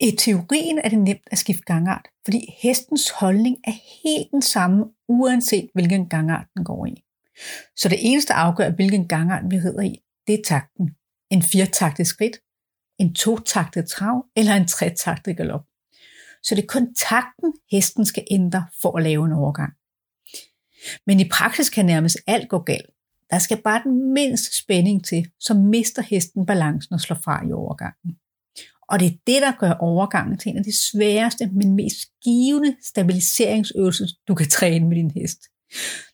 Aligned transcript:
I 0.00 0.16
teorien 0.16 0.78
er 0.78 0.88
det 0.88 0.98
nemt 0.98 1.28
at 1.30 1.38
skifte 1.38 1.64
gangart, 1.64 2.08
fordi 2.24 2.54
hestens 2.62 3.10
holdning 3.10 3.56
er 3.64 3.72
helt 4.04 4.30
den 4.30 4.42
samme, 4.42 4.84
uanset 5.08 5.70
hvilken 5.74 6.08
gangart 6.08 6.46
den 6.56 6.64
går 6.64 6.86
i. 6.86 7.04
Så 7.76 7.88
det 7.88 7.98
eneste 8.00 8.34
afgør, 8.34 8.70
hvilken 8.70 9.08
gangart 9.08 9.42
vi 9.50 9.56
rider 9.56 9.80
i, 9.80 10.02
det 10.26 10.34
er 10.34 10.42
takten. 10.44 10.90
En 11.30 11.42
firtaktet 11.42 12.06
skridt, 12.06 12.36
en 12.98 13.14
totaktet 13.14 13.88
trav 13.88 14.24
eller 14.36 14.54
en 14.54 14.66
tretaktet 14.66 15.36
galop. 15.36 15.64
Så 16.42 16.54
det 16.54 16.62
er 16.62 16.66
kun 16.66 16.94
takten, 16.94 17.54
hesten 17.70 18.04
skal 18.04 18.24
ændre 18.30 18.66
for 18.82 18.96
at 18.96 19.02
lave 19.02 19.26
en 19.26 19.32
overgang. 19.32 19.72
Men 21.06 21.20
i 21.20 21.28
praksis 21.28 21.70
kan 21.70 21.86
nærmest 21.86 22.18
alt 22.26 22.48
gå 22.48 22.58
galt. 22.58 22.90
Der 23.30 23.38
skal 23.38 23.62
bare 23.62 23.82
den 23.84 24.12
mindste 24.12 24.56
spænding 24.56 25.04
til, 25.04 25.30
så 25.40 25.54
mister 25.54 26.02
hesten 26.02 26.46
balancen 26.46 26.94
og 26.94 27.00
slår 27.00 27.18
fra 27.24 27.46
i 27.48 27.52
overgangen. 27.52 28.18
Og 28.88 29.00
det 29.00 29.06
er 29.06 29.16
det, 29.26 29.42
der 29.42 29.52
gør 29.60 29.72
overgangen 29.72 30.38
til 30.38 30.50
en 30.50 30.56
af 30.56 30.64
de 30.64 30.78
sværeste, 30.90 31.50
men 31.52 31.76
mest 31.76 31.98
givende 32.24 32.76
stabiliseringsøvelser, 32.82 34.06
du 34.28 34.34
kan 34.34 34.48
træne 34.48 34.88
med 34.88 34.96
din 34.96 35.10
hest. 35.10 35.38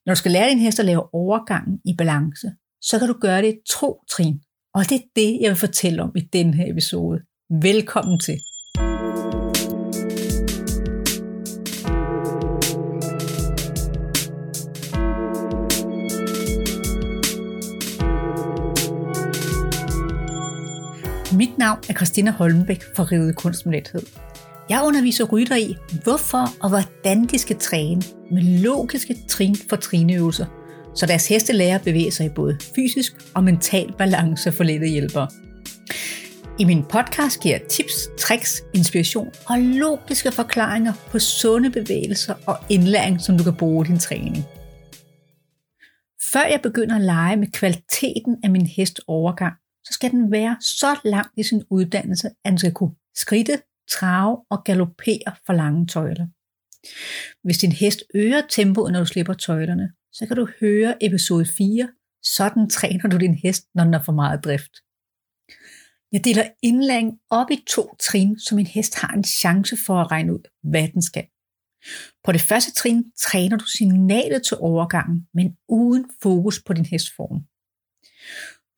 Når 0.06 0.14
du 0.14 0.18
skal 0.18 0.32
lære 0.32 0.50
din 0.50 0.58
hest 0.58 0.78
at 0.80 0.84
lave 0.84 1.14
overgangen 1.14 1.80
i 1.84 1.94
balance, 1.98 2.52
så 2.82 2.98
kan 2.98 3.08
du 3.08 3.14
gøre 3.20 3.42
det 3.42 3.54
i 3.54 3.58
to 3.68 4.04
trin. 4.10 4.40
Og 4.74 4.88
det 4.88 4.96
er 4.96 5.06
det, 5.16 5.38
jeg 5.40 5.48
vil 5.48 5.56
fortælle 5.56 6.02
om 6.02 6.12
i 6.16 6.20
denne 6.20 6.54
her 6.54 6.72
episode. 6.72 7.20
Velkommen 7.62 8.18
til. 8.18 8.38
Navn 21.72 21.84
er 21.88 21.94
Christina 21.94 22.30
Holmbæk 22.30 22.82
fra 22.96 23.02
Rivet 23.02 23.36
Kunst 23.36 23.66
med 23.66 23.72
Lethed. 23.72 24.02
Jeg 24.68 24.82
underviser 24.84 25.24
rytter 25.24 25.56
i, 25.56 25.76
hvorfor 26.02 26.44
og 26.62 26.68
hvordan 26.68 27.24
de 27.24 27.38
skal 27.38 27.58
træne 27.58 28.02
med 28.30 28.42
logiske 28.42 29.16
trin 29.28 29.56
for 29.68 29.76
trineøvelser, 29.76 30.46
så 30.94 31.06
deres 31.06 31.28
heste 31.28 31.52
lærer 31.52 31.74
at 31.74 31.84
bevæge 31.84 32.10
sig 32.10 32.26
i 32.26 32.28
både 32.28 32.58
fysisk 32.74 33.12
og 33.34 33.44
mental 33.44 33.92
balance 33.98 34.52
for 34.52 34.64
lette 34.64 34.86
hjælpere. 34.86 35.28
I 36.58 36.64
min 36.64 36.84
podcast 36.84 37.40
giver 37.40 37.54
jeg 37.54 37.62
tips, 37.68 38.08
tricks, 38.18 38.62
inspiration 38.74 39.30
og 39.46 39.58
logiske 39.58 40.32
forklaringer 40.32 40.92
på 41.10 41.18
sunde 41.18 41.70
bevægelser 41.70 42.34
og 42.46 42.56
indlæring, 42.70 43.20
som 43.20 43.38
du 43.38 43.44
kan 43.44 43.54
bruge 43.54 43.86
i 43.86 43.88
din 43.88 43.98
træning. 43.98 44.44
Før 46.32 46.44
jeg 46.50 46.60
begynder 46.62 46.96
at 46.96 47.02
lege 47.02 47.36
med 47.36 47.46
kvaliteten 47.52 48.36
af 48.44 48.50
min 48.50 48.66
hest 48.66 49.00
overgang, 49.06 49.54
så 49.84 49.92
skal 49.92 50.10
den 50.10 50.32
være 50.32 50.56
så 50.60 51.00
langt 51.04 51.32
i 51.36 51.42
sin 51.42 51.62
uddannelse, 51.70 52.28
at 52.28 52.50
den 52.50 52.58
skal 52.58 52.72
kunne 52.72 52.94
skridte, 53.16 53.62
trave 53.90 54.44
og 54.50 54.64
galopere 54.64 55.32
for 55.46 55.52
lange 55.52 55.86
tøjler. 55.86 56.26
Hvis 57.44 57.58
din 57.58 57.72
hest 57.72 58.02
øger 58.14 58.42
tempoet, 58.50 58.92
når 58.92 59.00
du 59.00 59.06
slipper 59.06 59.34
tøjlerne, 59.34 59.92
så 60.12 60.26
kan 60.26 60.36
du 60.36 60.48
høre 60.60 61.04
episode 61.04 61.46
4, 61.46 61.88
sådan 62.22 62.68
træner 62.68 63.08
du 63.08 63.16
din 63.16 63.34
hest, 63.34 63.64
når 63.74 63.84
den 63.84 63.92
har 63.92 64.02
for 64.02 64.12
meget 64.12 64.44
drift. 64.44 64.74
Jeg 66.12 66.24
deler 66.24 66.50
indlæring 66.62 67.18
op 67.30 67.50
i 67.50 67.64
to 67.66 67.94
trin, 68.00 68.38
så 68.38 68.54
min 68.54 68.66
hest 68.66 68.94
har 69.00 69.08
en 69.08 69.24
chance 69.24 69.76
for 69.86 69.94
at 70.00 70.10
regne 70.10 70.32
ud, 70.34 70.44
hvad 70.62 70.88
den 70.88 71.02
skal. 71.02 71.26
På 72.24 72.32
det 72.32 72.40
første 72.40 72.72
trin 72.72 73.12
træner 73.18 73.56
du 73.56 73.64
signalet 73.64 74.42
til 74.48 74.56
overgangen, 74.60 75.26
men 75.34 75.56
uden 75.68 76.04
fokus 76.22 76.62
på 76.66 76.72
din 76.72 76.84
hestform. 76.84 77.40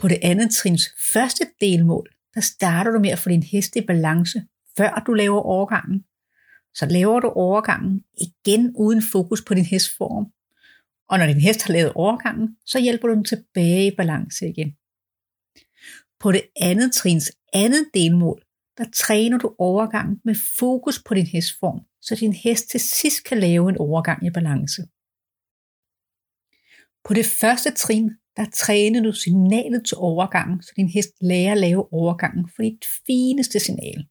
På 0.05 0.09
det 0.09 0.19
andet 0.23 0.55
trins 0.55 0.89
første 1.13 1.45
delmål, 1.61 2.09
der 2.35 2.41
starter 2.41 2.91
du 2.91 2.99
med 2.99 3.11
at 3.11 3.19
få 3.19 3.29
din 3.29 3.43
hest 3.43 3.77
i 3.77 3.81
balance, 3.81 4.43
før 4.77 5.03
du 5.07 5.13
laver 5.13 5.41
overgangen. 5.41 6.05
Så 6.75 6.87
laver 6.87 7.21
du 7.21 7.29
overgangen 7.29 8.05
igen 8.21 8.73
uden 8.77 9.03
fokus 9.13 9.43
på 9.43 9.55
din 9.55 9.65
hestform. 9.65 10.33
Og 11.09 11.19
når 11.19 11.27
din 11.27 11.41
hest 11.41 11.63
har 11.63 11.73
lavet 11.73 11.93
overgangen, 11.95 12.57
så 12.67 12.81
hjælper 12.81 13.09
du 13.09 13.15
den 13.15 13.25
tilbage 13.25 13.87
i 13.87 13.97
balance 13.97 14.49
igen. 14.49 14.77
På 16.21 16.33
det 16.33 16.43
andet 16.61 16.93
trins 16.93 17.33
andet 17.53 17.85
delmål, 17.95 18.43
der 18.79 18.85
træner 18.95 19.39
du 19.39 19.55
overgangen 19.59 20.21
med 20.25 20.35
fokus 20.59 21.03
på 21.03 21.15
din 21.15 21.27
hestform, 21.27 21.81
så 22.01 22.15
din 22.15 22.33
hest 22.33 22.69
til 22.71 22.81
sidst 22.81 23.25
kan 23.25 23.39
lave 23.39 23.69
en 23.69 23.79
overgang 23.79 24.27
i 24.27 24.31
balance. 24.31 24.83
På 27.05 27.15
det 27.15 27.27
første 27.41 27.71
trin, 27.71 28.11
der 28.37 28.45
træner 28.55 29.03
du 29.03 29.13
signalet 29.13 29.87
til 29.87 29.97
overgangen, 29.97 30.63
så 30.63 30.73
din 30.77 30.89
hest 30.89 31.11
lærer 31.21 31.53
at 31.53 31.59
lave 31.59 31.93
overgangen 31.93 32.49
for 32.57 32.63
dit 32.63 32.85
fineste 33.07 33.61
signal. 33.61 34.07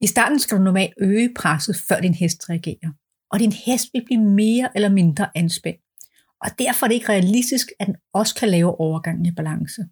I 0.00 0.06
starten 0.06 0.38
skal 0.38 0.58
du 0.58 0.62
normalt 0.62 0.94
øge 1.00 1.34
presset, 1.36 1.76
før 1.88 2.00
din 2.00 2.14
hest 2.14 2.50
reagerer, 2.50 2.92
og 3.32 3.38
din 3.38 3.52
hest 3.52 3.88
vil 3.92 4.04
blive 4.04 4.20
mere 4.20 4.68
eller 4.74 4.88
mindre 4.88 5.28
anspændt, 5.34 5.80
og 6.44 6.50
derfor 6.58 6.86
er 6.86 6.88
det 6.88 6.94
ikke 6.94 7.08
realistisk, 7.08 7.68
at 7.78 7.86
den 7.86 7.96
også 8.12 8.34
kan 8.34 8.48
lave 8.48 8.80
overgangen 8.80 9.26
i 9.26 9.30
balance. 9.30 9.82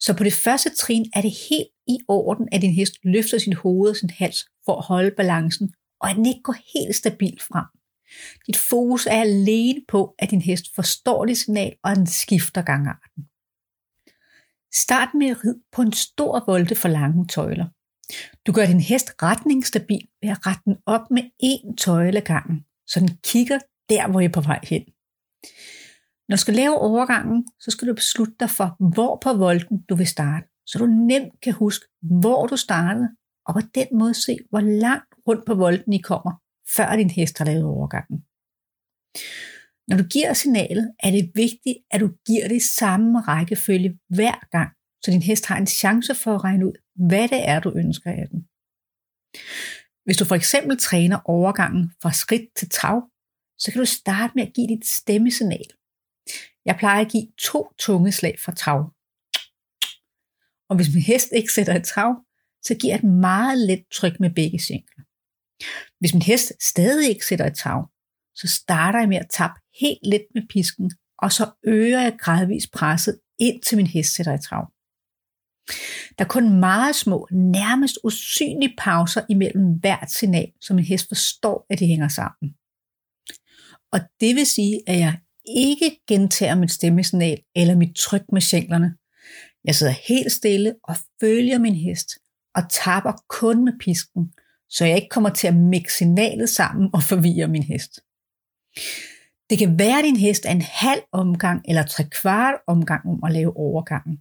Så 0.00 0.16
på 0.16 0.24
det 0.24 0.32
første 0.32 0.70
trin 0.76 1.06
er 1.14 1.20
det 1.20 1.32
helt 1.48 1.68
i 1.88 1.98
orden, 2.08 2.48
at 2.52 2.62
din 2.62 2.72
hest 2.72 2.94
løfter 3.04 3.38
sin 3.38 3.52
hoved 3.52 3.90
og 3.90 3.96
sin 3.96 4.10
hals 4.10 4.44
for 4.64 4.76
at 4.76 4.84
holde 4.84 5.10
balancen, 5.16 5.72
og 6.00 6.10
at 6.10 6.16
den 6.16 6.26
ikke 6.26 6.42
går 6.42 6.56
helt 6.74 6.96
stabilt 6.96 7.42
frem. 7.42 7.66
Dit 8.46 8.56
fokus 8.56 9.06
er 9.06 9.20
alene 9.20 9.80
på, 9.88 10.14
at 10.18 10.30
din 10.30 10.42
hest 10.42 10.74
forstår 10.74 11.24
dit 11.24 11.38
signal, 11.38 11.72
og 11.84 11.96
den 11.96 12.06
skifter 12.06 12.62
gangarten. 12.62 13.28
Start 14.74 15.08
med 15.14 15.26
at 15.26 15.44
ride 15.44 15.60
på 15.72 15.82
en 15.82 15.92
stor 15.92 16.44
volte 16.46 16.74
for 16.74 16.88
lange 16.88 17.26
tøjler. 17.26 17.66
Du 18.46 18.52
gør 18.52 18.66
din 18.66 18.80
hest 18.80 19.12
retningsstabil 19.22 20.08
ved 20.22 20.30
at 20.30 20.46
rette 20.46 20.62
den 20.64 20.76
op 20.86 21.10
med 21.10 21.22
én 21.42 21.74
tøjle 21.74 22.20
gangen, 22.20 22.64
så 22.86 23.00
den 23.00 23.18
kigger 23.24 23.58
der, 23.88 24.08
hvor 24.08 24.20
I 24.20 24.24
er 24.24 24.28
på 24.28 24.40
vej 24.40 24.60
hen. 24.62 24.84
Når 26.28 26.36
du 26.36 26.40
skal 26.40 26.54
lave 26.54 26.78
overgangen, 26.78 27.46
så 27.60 27.70
skal 27.70 27.88
du 27.88 27.94
beslutte 27.94 28.34
dig 28.40 28.50
for, 28.50 28.76
hvor 28.94 29.18
på 29.22 29.32
volden 29.32 29.82
du 29.88 29.94
vil 29.94 30.06
starte, 30.06 30.46
så 30.66 30.78
du 30.78 30.86
nemt 30.86 31.40
kan 31.42 31.52
huske, 31.52 31.86
hvor 32.02 32.46
du 32.46 32.56
startede, 32.56 33.08
og 33.46 33.54
på 33.54 33.60
den 33.74 33.86
måde 33.98 34.14
se, 34.14 34.38
hvor 34.50 34.60
langt 34.60 35.14
rundt 35.28 35.46
på 35.46 35.54
volden 35.54 35.92
I 35.92 35.98
kommer, 35.98 36.41
før 36.76 36.96
din 36.96 37.10
hest 37.10 37.38
har 37.38 37.44
lavet 37.44 37.64
overgangen. 37.64 38.18
Når 39.88 39.96
du 39.96 40.04
giver 40.04 40.32
signalet, 40.32 40.94
er 40.98 41.10
det 41.10 41.32
vigtigt, 41.34 41.78
at 41.90 42.00
du 42.00 42.08
giver 42.26 42.48
det 42.48 42.56
i 42.56 42.74
samme 42.76 43.20
rækkefølge 43.20 43.98
hver 44.08 44.48
gang, 44.50 44.70
så 45.04 45.10
din 45.10 45.22
hest 45.22 45.46
har 45.46 45.56
en 45.56 45.66
chance 45.66 46.14
for 46.14 46.34
at 46.34 46.44
regne 46.44 46.66
ud, 46.66 46.72
hvad 47.08 47.28
det 47.28 47.48
er, 47.48 47.60
du 47.60 47.72
ønsker 47.76 48.10
af 48.10 48.28
den. 48.30 48.40
Hvis 50.04 50.16
du 50.16 50.24
for 50.24 50.34
eksempel 50.34 50.78
træner 50.78 51.18
overgangen 51.24 51.92
fra 52.02 52.12
skridt 52.12 52.54
til 52.56 52.68
trav, 52.70 53.10
så 53.58 53.72
kan 53.72 53.78
du 53.78 53.86
starte 53.86 54.32
med 54.34 54.46
at 54.46 54.52
give 54.54 54.68
dit 54.68 54.86
stemmesignal. 54.86 55.68
Jeg 56.64 56.76
plejer 56.78 57.04
at 57.04 57.12
give 57.12 57.28
to 57.38 57.72
tunge 57.78 58.12
slag 58.12 58.36
fra 58.44 58.52
trav. 58.52 58.80
Og 60.68 60.76
hvis 60.76 60.94
min 60.94 61.02
hest 61.02 61.28
ikke 61.32 61.52
sætter 61.52 61.74
et 61.76 61.84
trav, 61.84 62.24
så 62.62 62.74
giver 62.74 62.92
jeg 62.92 62.98
et 62.98 63.14
meget 63.28 63.58
let 63.58 63.84
tryk 63.92 64.20
med 64.20 64.30
begge 64.30 64.60
sænkler. 64.60 65.04
Hvis 65.98 66.14
min 66.14 66.22
hest 66.22 66.52
stadig 66.60 67.08
ikke 67.08 67.26
sætter 67.26 67.46
et 67.46 67.56
trav, 67.56 67.90
så 68.34 68.48
starter 68.48 68.98
jeg 68.98 69.08
med 69.08 69.16
at 69.16 69.30
tappe 69.30 69.60
helt 69.80 70.06
let 70.06 70.24
med 70.34 70.42
pisken, 70.50 70.92
og 71.18 71.32
så 71.32 71.50
øger 71.64 72.00
jeg 72.00 72.16
gradvist 72.18 72.72
presset, 72.72 73.20
indtil 73.38 73.76
min 73.76 73.86
hest 73.86 74.14
sætter 74.14 74.34
et 74.34 74.42
trav. 74.42 74.72
Der 76.18 76.24
er 76.24 76.28
kun 76.28 76.60
meget 76.60 76.96
små, 76.96 77.28
nærmest 77.30 77.98
usynlige 78.04 78.74
pauser 78.78 79.22
imellem 79.28 79.78
hvert 79.80 80.10
signal, 80.10 80.52
så 80.60 80.74
min 80.74 80.84
hest 80.84 81.08
forstår, 81.08 81.66
at 81.70 81.78
de 81.78 81.86
hænger 81.86 82.08
sammen. 82.08 82.54
Og 83.92 84.00
det 84.20 84.36
vil 84.36 84.46
sige, 84.46 84.82
at 84.86 84.98
jeg 84.98 85.18
ikke 85.46 86.00
gentager 86.08 86.54
mit 86.54 86.70
stemmesignal 86.70 87.38
eller 87.56 87.76
mit 87.76 87.96
tryk 87.96 88.24
med 88.32 88.40
sænklerne. 88.40 88.96
Jeg 89.64 89.74
sidder 89.74 89.92
helt 90.08 90.32
stille 90.32 90.74
og 90.84 90.96
følger 91.20 91.58
min 91.58 91.74
hest 91.74 92.08
og 92.54 92.62
tapper 92.70 93.12
kun 93.28 93.64
med 93.64 93.72
pisken, 93.80 94.32
så 94.74 94.84
jeg 94.84 94.96
ikke 94.96 95.08
kommer 95.08 95.30
til 95.30 95.48
at 95.48 95.56
mixe 95.56 95.96
signalet 95.96 96.48
sammen 96.48 96.90
og 96.94 97.02
forvirre 97.02 97.48
min 97.48 97.62
hest. 97.62 98.00
Det 99.50 99.58
kan 99.58 99.78
være, 99.78 99.98
at 99.98 100.04
din 100.04 100.16
hest 100.16 100.46
er 100.46 100.50
en 100.50 100.62
halv 100.62 101.02
omgang 101.12 101.64
eller 101.68 101.82
tre 101.82 102.04
kvart 102.04 102.54
omgang 102.66 103.08
om 103.08 103.24
at 103.24 103.32
lave 103.32 103.56
overgangen. 103.56 104.16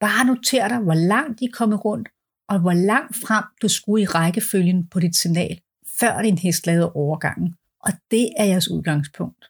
Bare 0.00 0.24
noter 0.26 0.68
dig, 0.68 0.78
hvor 0.78 0.94
langt 0.94 1.40
de 1.40 1.44
er 1.44 1.52
kommet 1.52 1.84
rundt, 1.84 2.08
og 2.48 2.60
hvor 2.60 2.72
langt 2.72 3.16
frem 3.16 3.44
du 3.62 3.68
skulle 3.68 4.02
i 4.02 4.06
rækkefølgen 4.06 4.88
på 4.88 5.00
dit 5.00 5.16
signal, 5.16 5.60
før 6.00 6.22
din 6.22 6.38
hest 6.38 6.66
lavede 6.66 6.92
overgangen. 6.92 7.54
Og 7.80 7.92
det 8.10 8.32
er 8.38 8.44
jeres 8.44 8.70
udgangspunkt. 8.70 9.44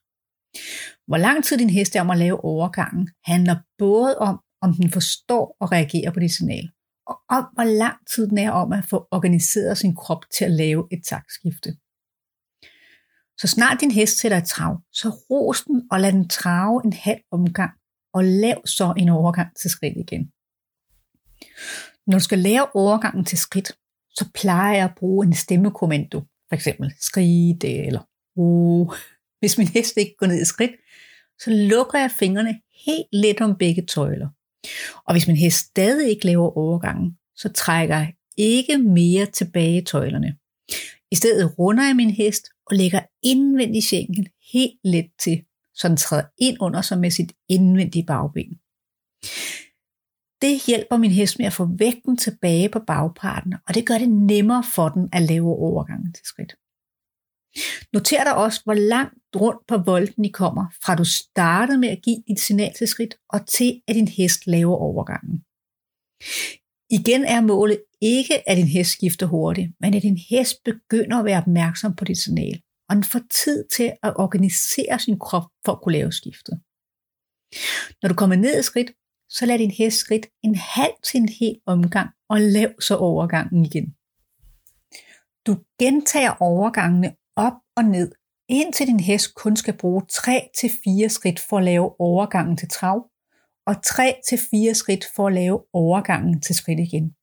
Hvor 1.07 1.17
lang 1.17 1.45
tid 1.45 1.59
din 1.59 1.71
hest 1.71 1.97
er 1.97 2.01
om 2.01 2.11
at 2.11 2.19
lave 2.19 2.45
overgangen, 2.45 3.09
handler 3.25 3.57
både 3.79 4.19
om, 4.19 4.41
om 4.61 4.75
den 4.75 4.91
forstår 4.91 5.57
og 5.61 5.73
reagerer 5.73 6.11
på 6.11 6.21
dit 6.21 6.33
signal, 6.33 6.71
om 7.29 7.45
hvor 7.55 7.65
lang 7.65 7.97
tid 8.15 8.29
den 8.29 8.39
er 8.39 8.51
om 8.51 8.73
at 8.73 8.85
få 8.85 9.09
organiseret 9.11 9.79
sin 9.79 9.97
krop 9.97 10.23
til 10.37 10.45
at 10.45 10.51
lave 10.51 10.89
et 10.93 11.03
taktskifte. 11.05 11.77
Så 13.41 13.47
snart 13.47 13.81
din 13.81 13.91
hest 13.91 14.21
sætter 14.21 14.39
et 14.39 14.45
trav, 14.45 14.81
så 14.93 15.09
ros 15.31 15.62
den 15.62 15.89
og 15.91 16.01
lad 16.01 16.12
den 16.12 16.29
trave 16.29 16.85
en 16.85 16.93
halv 16.93 17.21
omgang, 17.31 17.73
og 18.15 18.25
lav 18.25 18.67
så 18.67 18.95
en 18.97 19.09
overgang 19.09 19.57
til 19.57 19.71
skridt 19.71 19.97
igen. 19.97 20.33
Når 22.07 22.19
du 22.19 22.25
skal 22.25 22.39
lave 22.39 22.77
overgangen 22.77 23.25
til 23.25 23.39
skridt, 23.39 23.73
så 24.11 24.31
plejer 24.35 24.75
jeg 24.75 24.85
at 24.85 24.95
bruge 24.97 25.27
en 25.27 25.33
stemmekommando. 25.33 26.21
For 26.49 26.55
eksempel 26.55 26.95
skridt 27.01 27.65
eller 27.65 28.03
ro. 28.37 28.93
Hvis 29.39 29.59
min 29.59 29.67
hest 29.67 29.97
ikke 29.97 30.15
går 30.19 30.27
ned 30.27 30.43
i 30.43 30.45
skridt, 30.45 30.71
så 31.39 31.51
lukker 31.51 31.99
jeg 31.99 32.11
fingrene 32.11 32.61
helt 32.87 33.09
let 33.12 33.41
om 33.41 33.57
begge 33.59 33.87
tøjler. 33.87 34.29
Og 35.07 35.15
hvis 35.15 35.27
min 35.27 35.37
hest 35.37 35.67
stadig 35.67 36.11
ikke 36.11 36.27
laver 36.27 36.57
overgangen, 36.59 37.19
så 37.37 37.53
trækker 37.53 37.97
jeg 37.97 38.12
ikke 38.37 38.79
mere 38.79 39.27
tilbage 39.27 39.83
i 39.83 39.85
tøjlerne. 39.85 40.37
I 41.12 41.17
stedet 41.17 41.59
runder 41.59 41.87
jeg 41.87 41.97
min 41.97 42.11
hest 42.11 42.45
og 42.67 42.77
lægger 42.77 43.01
indvendig 43.23 43.85
skænken 43.85 44.27
helt 44.53 44.81
let 44.85 45.11
til, 45.19 45.45
så 45.75 45.89
den 45.89 45.97
træder 45.97 46.25
ind 46.39 46.57
under 46.61 46.83
sig 46.83 46.99
med 46.99 47.11
sit 47.11 47.33
indvendige 47.49 48.07
bagben. 48.07 48.59
Det 50.43 50.67
hjælper 50.67 50.97
min 50.97 51.11
hest 51.11 51.39
med 51.39 51.47
at 51.47 51.53
få 51.53 51.69
vægten 51.79 52.17
tilbage 52.17 52.69
på 52.69 52.79
bagparten, 52.87 53.55
og 53.69 53.75
det 53.75 53.87
gør 53.87 53.99
det 53.99 54.11
nemmere 54.11 54.65
for 54.75 54.89
den 54.89 55.09
at 55.12 55.23
lave 55.23 55.49
overgangen 55.49 56.12
til 56.12 56.25
skridt. 56.25 56.53
Noter 57.93 58.25
dig 58.25 58.37
også, 58.37 58.61
hvor 58.65 58.75
langt 58.75 59.20
rundt 59.37 59.67
på 59.67 59.79
volden 59.79 60.25
I 60.25 60.29
kommer, 60.29 60.67
fra 60.85 60.94
du 60.94 61.05
startede 61.05 61.79
med 61.79 61.88
at 61.88 62.03
give 62.03 62.23
dit 62.29 62.41
signal 62.41 62.75
til 62.75 62.88
skridt, 62.88 63.15
og 63.29 63.47
til 63.47 63.82
at 63.88 63.94
din 63.94 64.09
hest 64.09 64.47
laver 64.47 64.77
overgangen. 64.77 65.44
Igen 66.91 67.25
er 67.25 67.41
målet 67.41 67.82
ikke, 68.00 68.49
at 68.49 68.56
din 68.56 68.67
hest 68.67 68.91
skifter 68.91 69.27
hurtigt, 69.27 69.73
men 69.81 69.94
at 69.94 70.03
din 70.03 70.19
hest 70.31 70.65
begynder 70.65 71.19
at 71.19 71.25
være 71.25 71.38
opmærksom 71.38 71.97
på 71.97 72.05
dit 72.05 72.19
signal, 72.19 72.62
og 72.88 72.97
den 72.97 73.05
får 73.05 73.21
tid 73.44 73.65
til 73.77 73.93
at 74.03 74.17
organisere 74.17 74.99
sin 74.99 75.19
krop 75.19 75.47
for 75.65 75.73
at 75.73 75.83
kunne 75.83 75.93
lave 75.93 76.12
skiftet. 76.12 76.61
Når 78.03 78.09
du 78.09 78.15
kommer 78.15 78.37
ned 78.37 78.61
i 78.61 78.62
skridt, 78.62 78.91
så 79.29 79.47
lad 79.47 79.59
din 79.59 79.71
hest 79.71 79.97
skridt 79.97 80.26
en 80.43 80.55
halv 80.55 80.93
til 81.05 81.21
en 81.21 81.29
hel 81.29 81.56
omgang, 81.67 82.11
og 82.29 82.41
lav 82.41 82.71
så 82.81 82.97
overgangen 82.97 83.65
igen. 83.65 83.94
Du 85.47 85.53
gentager 85.81 86.35
overgangene 86.41 87.17
op 87.37 87.53
og 87.76 87.85
ned, 87.85 88.12
indtil 88.50 88.87
din 88.87 89.00
hest 89.00 89.35
kun 89.35 89.56
skal 89.56 89.76
bruge 89.76 90.02
3-4 90.12 91.08
skridt 91.08 91.41
for 91.41 91.58
at 91.58 91.64
lave 91.64 92.00
overgangen 92.00 92.56
til 92.56 92.69
trav, 92.69 93.06
og 93.67 93.76
3-4 93.87 94.73
skridt 94.73 95.06
for 95.17 95.26
at 95.26 95.32
lave 95.32 95.62
overgangen 95.73 96.41
til 96.41 96.55
skridt 96.55 96.81
igen. 96.81 97.14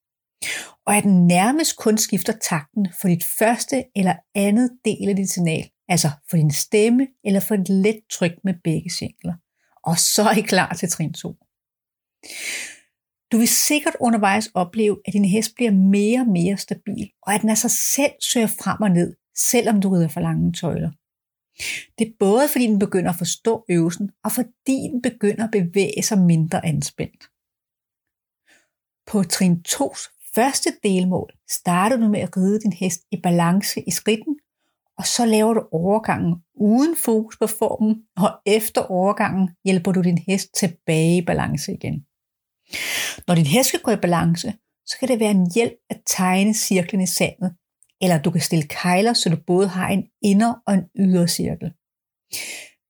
Og 0.85 0.95
at 0.95 1.03
den 1.03 1.27
nærmest 1.27 1.77
kun 1.77 1.97
skifter 1.97 2.33
takten 2.41 2.87
for 3.01 3.07
dit 3.07 3.23
første 3.39 3.83
eller 3.95 4.15
andet 4.35 4.71
del 4.85 5.09
af 5.09 5.15
dit 5.15 5.29
signal, 5.29 5.69
altså 5.87 6.09
for 6.29 6.37
din 6.37 6.51
stemme 6.51 7.07
eller 7.23 7.39
for 7.39 7.55
et 7.55 7.69
let 7.69 7.99
tryk 8.11 8.31
med 8.43 8.53
begge 8.63 8.89
singler. 8.89 9.33
Og 9.83 9.97
så 9.97 10.23
er 10.23 10.37
I 10.37 10.41
klar 10.41 10.73
til 10.73 10.89
trin 10.89 11.13
2. 11.13 11.35
Du 13.31 13.37
vil 13.37 13.47
sikkert 13.47 13.95
undervejs 13.99 14.49
opleve, 14.53 15.01
at 15.05 15.13
din 15.13 15.25
hest 15.25 15.55
bliver 15.55 15.71
mere 15.71 16.19
og 16.19 16.27
mere 16.27 16.57
stabil, 16.57 17.11
og 17.21 17.33
at 17.33 17.41
den 17.41 17.49
af 17.49 17.57
sig 17.57 17.71
selv 17.71 18.11
søger 18.21 18.47
frem 18.47 18.81
og 18.81 18.89
ned, 18.89 19.15
selvom 19.35 19.81
du 19.81 19.89
rider 19.89 20.07
for 20.07 20.21
lange 20.21 20.53
tøjler. 20.53 20.91
Det 21.97 22.07
er 22.07 22.11
både 22.19 22.47
fordi 22.51 22.67
den 22.67 22.79
begynder 22.79 23.09
at 23.09 23.17
forstå 23.17 23.65
øvelsen, 23.69 24.11
og 24.23 24.31
fordi 24.31 24.77
den 24.91 25.01
begynder 25.01 25.43
at 25.43 25.51
bevæge 25.51 26.03
sig 26.03 26.17
mindre 26.17 26.65
anspændt. 26.65 27.23
På 29.07 29.23
trin 29.23 29.63
2's 29.67 30.31
første 30.35 30.69
delmål 30.83 31.29
starter 31.49 31.97
du 31.97 32.07
med 32.07 32.19
at 32.19 32.37
ride 32.37 32.59
din 32.59 32.73
hest 32.73 33.01
i 33.11 33.21
balance 33.23 33.83
i 33.87 33.91
skridten, 33.91 34.39
og 34.97 35.05
så 35.05 35.25
laver 35.25 35.53
du 35.53 35.67
overgangen 35.71 36.35
uden 36.55 36.95
fokus 37.05 37.37
på 37.37 37.47
formen, 37.47 38.03
og 38.17 38.31
efter 38.45 38.81
overgangen 38.81 39.49
hjælper 39.65 39.91
du 39.91 40.01
din 40.01 40.17
hest 40.17 40.53
tilbage 40.55 41.17
i 41.17 41.25
balance 41.25 41.73
igen. 41.73 42.05
Når 43.27 43.35
din 43.35 43.45
hest 43.45 43.69
skal 43.69 43.79
gå 43.79 43.91
i 43.91 43.95
balance, 43.95 44.53
så 44.85 44.97
kan 44.99 45.07
det 45.07 45.19
være 45.19 45.31
en 45.31 45.51
hjælp 45.55 45.73
at 45.89 46.01
tegne 46.05 46.53
cirklen 46.53 47.01
i 47.01 47.07
sandet, 47.07 47.55
eller 48.01 48.21
du 48.21 48.31
kan 48.31 48.41
stille 48.41 48.67
kejler, 48.67 49.13
så 49.13 49.29
du 49.29 49.37
både 49.47 49.67
har 49.67 49.89
en 49.89 50.03
inner- 50.21 50.61
og 50.67 50.73
en 50.73 50.85
ydre 50.99 51.27
cirkel. 51.27 51.69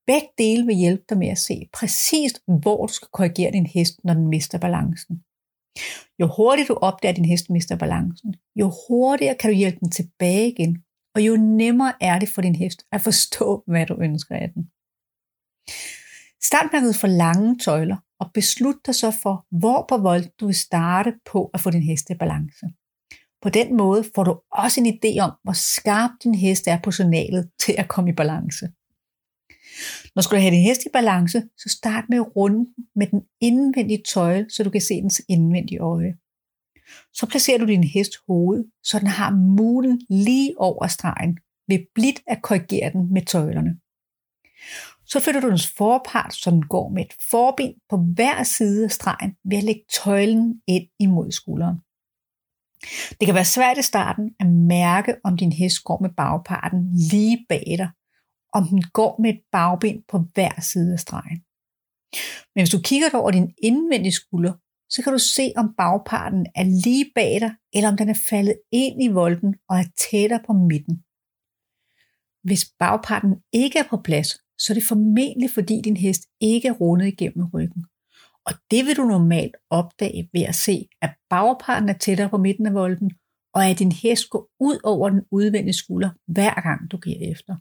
Begge 0.08 0.30
dele 0.38 0.66
vil 0.66 0.76
hjælpe 0.76 1.04
dig 1.10 1.18
med 1.18 1.28
at 1.28 1.38
se 1.38 1.70
præcist, 1.74 2.38
hvor 2.62 2.86
du 2.86 2.94
skal 2.94 3.08
korrigere 3.14 3.52
din 3.52 3.66
hest, 3.66 4.00
når 4.04 4.14
den 4.14 4.28
mister 4.28 4.58
balancen. 4.58 5.24
Jo 6.20 6.28
hurtigere 6.38 6.68
du 6.68 6.74
opdager, 6.74 7.12
at 7.12 7.16
din 7.16 7.26
hest 7.26 7.50
mister 7.50 7.78
balancen, 7.78 8.36
jo 8.56 8.72
hurtigere 8.88 9.36
kan 9.36 9.50
du 9.50 9.56
hjælpe 9.56 9.80
den 9.80 9.92
tilbage 9.92 10.52
igen, 10.52 10.84
og 11.16 11.22
jo 11.22 11.36
nemmere 11.36 11.94
er 12.02 12.20
det 12.20 12.30
for 12.30 12.42
din 12.42 12.56
hest 12.56 12.86
at 12.92 13.02
forstå, 13.02 13.64
hvad 13.68 13.86
du 13.86 13.96
ønsker 14.02 14.36
af 14.36 14.50
den. 14.54 14.64
Start 16.44 16.70
med 16.72 16.90
at 16.90 16.96
for 16.96 17.08
lange 17.08 17.58
tøjler, 17.58 17.98
og 18.20 18.32
beslut 18.34 18.86
dig 18.86 18.96
så 18.96 19.12
for, 19.24 19.46
hvor 19.60 19.86
på 19.90 19.98
vold 19.98 20.26
du 20.40 20.46
vil 20.46 20.56
starte 20.56 21.14
på 21.32 21.50
at 21.54 21.60
få 21.62 21.70
din 21.70 21.84
hest 21.84 22.10
i 22.10 22.14
balance. 22.14 22.66
På 23.42 23.50
den 23.50 23.78
måde 23.78 24.04
får 24.16 24.24
du 24.24 24.40
også 24.52 24.82
en 24.82 24.94
idé 24.94 25.20
om, 25.20 25.32
hvor 25.44 25.54
skarp 25.54 26.12
din 26.24 26.36
hest 26.36 26.68
er 26.68 26.80
på 26.84 26.92
signalet 26.92 27.50
til 27.60 27.76
at 27.78 27.88
komme 27.88 28.10
i 28.10 28.14
balance. 28.14 28.66
Når 30.16 30.22
du 30.22 30.36
have 30.36 30.52
din 30.52 30.64
hest 30.64 30.86
i 30.86 30.90
balance, 30.94 31.44
så 31.58 31.70
start 31.70 32.04
med 32.10 32.18
at 32.18 32.36
runde 32.36 32.70
med 32.96 33.08
den 33.08 33.22
indvendige 33.42 34.04
tøjle, 34.14 34.50
så 34.50 34.64
du 34.64 34.70
kan 34.70 34.82
se 34.82 34.94
dens 34.94 35.22
indvendige 35.30 35.80
øje. 35.80 36.14
Så 37.14 37.26
placerer 37.30 37.58
du 37.58 37.66
din 37.66 37.84
hest 37.84 38.14
hoved, 38.28 38.66
så 38.84 39.00
den 39.00 39.08
har 39.08 39.32
mulen 39.32 40.02
lige 40.10 40.54
over 40.58 40.88
stregen, 40.88 41.38
ved 41.68 41.80
blidt 41.96 42.22
at 42.28 42.42
korrigere 42.42 42.92
den 42.92 43.14
med 43.14 43.22
tøjlerne. 43.22 43.80
Så 45.06 45.20
flytter 45.20 45.42
du 45.42 45.50
dens 45.50 45.74
forpart, 45.78 46.34
så 46.34 46.52
den 46.52 46.68
går 46.68 46.90
med 46.90 47.06
et 47.06 47.14
forben 47.32 47.74
på 47.90 47.98
hver 47.98 48.44
side 48.44 48.84
af 48.84 48.92
stregen 48.92 49.36
ved 49.44 49.58
at 49.58 49.64
lægge 49.64 49.86
tøjlen 50.04 50.62
ind 50.68 50.88
imod 51.00 51.32
skulderen. 51.32 51.78
Det 53.20 53.26
kan 53.26 53.36
være 53.36 53.46
svært 53.46 53.78
i 53.78 53.82
starten 53.82 54.36
at 54.40 54.48
mærke, 54.48 55.16
om 55.24 55.38
din 55.38 55.52
hest 55.52 55.84
går 55.84 56.00
med 56.02 56.10
bagparten 56.18 56.82
lige 57.12 57.46
bag 57.50 57.66
dig, 57.78 57.90
om 58.54 58.68
den 58.68 58.82
går 58.94 59.22
med 59.22 59.30
et 59.30 59.42
bagben 59.52 60.04
på 60.08 60.18
hver 60.34 60.62
side 60.62 60.94
af 60.94 61.00
stregen. 61.00 61.40
Men 62.54 62.62
hvis 62.62 62.70
du 62.70 62.82
kigger 62.82 63.10
over 63.14 63.32
din 63.32 63.54
indvendige 63.64 64.12
skulder, 64.12 64.54
så 64.90 65.04
kan 65.04 65.14
du 65.14 65.20
se, 65.20 65.54
om 65.58 65.74
bagparten 65.78 66.46
er 66.56 66.64
lige 66.86 67.12
bag 67.16 67.40
dig, 67.40 67.52
eller 67.74 67.90
om 67.90 67.98
den 67.98 68.10
er 68.10 68.20
faldet 68.30 68.58
ind 68.72 69.04
i 69.04 69.08
volden 69.08 69.56
og 69.70 69.78
er 69.78 69.88
tættere 70.04 70.44
på 70.48 70.54
midten. 70.54 70.96
Hvis 72.48 72.64
bagparten 72.80 73.34
ikke 73.54 73.80
er 73.80 73.88
på 73.90 73.98
plads, 73.98 74.30
så 74.62 74.74
er 74.74 74.76
det 74.76 74.88
formentlig 74.88 75.50
fordi 75.52 75.82
din 75.84 75.98
hest 75.98 76.24
ikke 76.42 76.68
er 76.68 76.72
rundet 76.72 77.08
igennem 77.08 77.46
ryggen. 77.54 77.86
Og 78.48 78.54
det 78.72 78.86
vil 78.86 78.98
du 78.98 79.04
normalt 79.04 79.56
opdage 79.70 80.30
ved 80.34 80.42
at 80.42 80.56
se, 80.56 80.88
at 81.02 81.12
bagparten 81.30 81.90
er 81.90 81.98
tættere 81.98 82.30
på 82.30 82.38
midten 82.38 82.66
af 82.66 82.74
volden, 82.74 83.12
og 83.56 83.66
at 83.66 83.80
din 83.80 83.92
hest 83.92 84.30
går 84.30 84.50
ud 84.60 84.78
over 84.84 85.10
den 85.10 85.22
udvendige 85.32 85.74
skulder, 85.74 86.10
hver 86.28 86.62
gang 86.62 86.92
du 86.92 86.98
giver 86.98 87.32
efter. 87.32 87.56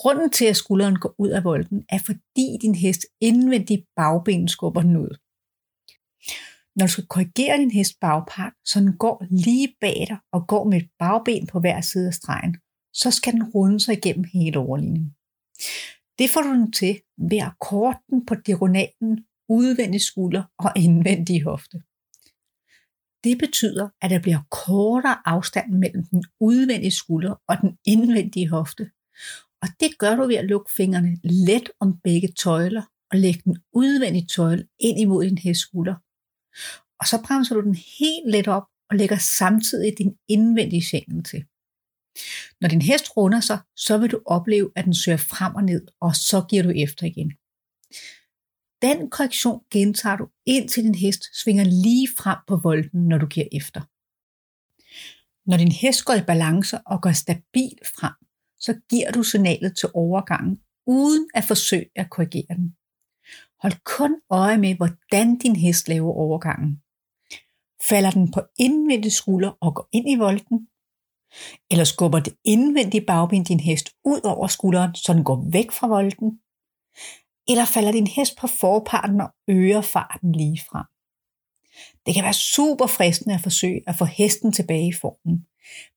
Grunden 0.00 0.30
til, 0.30 0.44
at 0.44 0.56
skulderen 0.56 0.98
går 0.98 1.14
ud 1.18 1.28
af 1.28 1.44
volden, 1.44 1.84
er 1.88 1.98
fordi 1.98 2.46
din 2.62 2.74
hest 2.74 3.06
indvendigt 3.20 3.84
bagben 3.96 4.48
skubber 4.48 4.82
den 4.82 4.96
ud. 4.96 5.12
Når 6.76 6.86
du 6.86 6.92
skal 6.92 7.06
korrigere 7.06 7.56
din 7.58 7.70
hest 7.70 7.94
bagpart, 8.00 8.52
så 8.64 8.80
den 8.80 8.96
går 8.96 9.26
lige 9.30 9.74
bag 9.80 10.06
dig 10.08 10.18
og 10.32 10.46
går 10.48 10.64
med 10.70 10.78
et 10.80 10.88
bagben 10.98 11.46
på 11.46 11.60
hver 11.60 11.80
side 11.80 12.06
af 12.06 12.14
stregen, 12.14 12.56
så 12.92 13.10
skal 13.10 13.32
den 13.32 13.44
runde 13.54 13.80
sig 13.80 13.92
igennem 13.98 14.24
hele 14.34 14.58
overlinjen. 14.58 15.14
Det 16.18 16.30
får 16.30 16.42
du 16.42 16.48
den 16.48 16.72
til 16.72 17.00
ved 17.30 17.38
at 17.38 17.58
korte 17.60 17.98
den 18.10 18.26
på 18.26 18.34
diagonalen 18.34 19.24
udvendig 19.48 20.00
skulder 20.00 20.42
og 20.58 20.72
indvendig 20.76 21.42
hofte. 21.42 21.82
Det 23.24 23.38
betyder, 23.38 23.88
at 24.02 24.10
der 24.10 24.20
bliver 24.20 24.42
kortere 24.50 25.16
afstand 25.24 25.72
mellem 25.72 26.04
den 26.04 26.24
udvendige 26.40 26.90
skulder 26.90 27.34
og 27.48 27.56
den 27.62 27.78
indvendige 27.84 28.48
hofte. 28.48 28.90
Og 29.62 29.68
det 29.80 29.98
gør 29.98 30.16
du 30.16 30.26
ved 30.26 30.36
at 30.36 30.44
lukke 30.44 30.72
fingrene 30.76 31.18
let 31.24 31.70
om 31.80 32.00
begge 32.04 32.28
tøjler 32.28 32.82
og 33.10 33.18
lægge 33.18 33.40
den 33.44 33.56
udvendige 33.72 34.26
tøjle 34.26 34.66
ind 34.80 35.00
imod 35.00 35.24
din 35.24 35.38
hestskulder. 35.38 35.94
Og 37.00 37.06
så 37.06 37.22
bremser 37.26 37.54
du 37.54 37.60
den 37.60 37.74
helt 37.74 38.30
let 38.30 38.48
op 38.48 38.66
og 38.90 38.96
lægger 38.96 39.16
samtidig 39.16 39.98
din 39.98 40.16
indvendige 40.28 40.84
sengen 40.84 41.24
til. 41.24 41.44
Når 42.60 42.68
din 42.68 42.82
hest 42.82 43.16
runder 43.16 43.40
sig, 43.40 43.58
så 43.76 43.98
vil 43.98 44.10
du 44.10 44.20
opleve, 44.26 44.70
at 44.76 44.84
den 44.84 44.94
søger 44.94 45.16
frem 45.16 45.54
og 45.54 45.64
ned, 45.64 45.86
og 46.00 46.16
så 46.16 46.44
giver 46.50 46.62
du 46.62 46.70
efter 46.70 47.06
igen. 47.06 47.32
Den 48.82 49.10
korrektion 49.10 49.60
gentager 49.70 50.16
du, 50.16 50.28
indtil 50.46 50.84
din 50.84 50.94
hest 50.94 51.22
svinger 51.42 51.64
lige 51.64 52.08
frem 52.18 52.38
på 52.46 52.56
volden, 52.56 53.08
når 53.08 53.18
du 53.18 53.26
giver 53.26 53.46
efter. 53.52 53.80
Når 55.50 55.56
din 55.56 55.72
hest 55.72 56.04
går 56.04 56.14
i 56.14 56.26
balance 56.26 56.78
og 56.86 57.02
går 57.02 57.12
stabil 57.12 57.78
frem, 57.96 58.12
så 58.58 58.80
giver 58.90 59.10
du 59.10 59.22
signalet 59.22 59.76
til 59.76 59.88
overgangen, 59.94 60.60
uden 60.86 61.28
at 61.34 61.44
forsøge 61.44 61.90
at 61.96 62.10
korrigere 62.10 62.56
den. 62.56 62.76
Hold 63.62 63.84
kun 63.84 64.20
øje 64.30 64.58
med, 64.58 64.74
hvordan 64.74 65.38
din 65.38 65.56
hest 65.56 65.88
laver 65.88 66.12
overgangen. 66.12 66.82
Falder 67.88 68.10
den 68.10 68.32
på 68.32 68.40
indvendig 68.58 69.12
skulder 69.12 69.52
og 69.60 69.74
går 69.74 69.88
ind 69.92 70.10
i 70.10 70.14
volden? 70.14 70.68
Eller 71.70 71.84
skubber 71.84 72.20
det 72.20 72.34
indvendige 72.44 73.06
bagben 73.06 73.44
din 73.44 73.60
hest 73.60 73.90
ud 74.04 74.20
over 74.24 74.46
skulderen, 74.46 74.94
så 74.94 75.12
den 75.14 75.24
går 75.24 75.50
væk 75.52 75.70
fra 75.72 75.86
volden? 75.86 76.40
Eller 77.48 77.64
falder 77.64 77.92
din 77.92 78.06
hest 78.06 78.36
på 78.36 78.46
forparten 78.46 79.20
og 79.20 79.30
øger 79.48 79.80
farten 79.80 80.32
lige 80.32 80.60
frem? 80.70 80.84
Det 82.06 82.14
kan 82.14 82.24
være 82.24 82.32
super 82.32 82.86
fristende 82.86 83.34
at 83.34 83.40
forsøge 83.40 83.82
at 83.86 83.96
få 83.96 84.04
hesten 84.04 84.52
tilbage 84.52 84.88
i 84.88 84.92
formen. 84.92 85.46